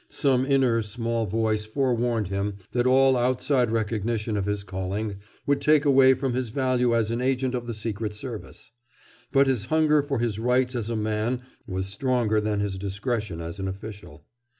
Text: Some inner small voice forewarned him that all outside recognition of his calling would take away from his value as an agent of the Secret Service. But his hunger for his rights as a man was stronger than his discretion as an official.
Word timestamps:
Some 0.09 0.47
inner 0.47 0.81
small 0.81 1.27
voice 1.27 1.63
forewarned 1.63 2.29
him 2.29 2.55
that 2.71 2.87
all 2.87 3.15
outside 3.15 3.69
recognition 3.69 4.35
of 4.35 4.45
his 4.47 4.63
calling 4.63 5.17
would 5.45 5.61
take 5.61 5.85
away 5.85 6.15
from 6.15 6.33
his 6.33 6.49
value 6.49 6.95
as 6.95 7.11
an 7.11 7.21
agent 7.21 7.53
of 7.53 7.67
the 7.67 7.73
Secret 7.75 8.15
Service. 8.15 8.71
But 9.31 9.45
his 9.45 9.65
hunger 9.65 10.01
for 10.01 10.17
his 10.17 10.39
rights 10.39 10.73
as 10.73 10.89
a 10.89 10.95
man 10.95 11.41
was 11.67 11.85
stronger 11.85 12.41
than 12.41 12.61
his 12.61 12.79
discretion 12.79 13.41
as 13.41 13.59
an 13.59 13.67
official. 13.67 14.25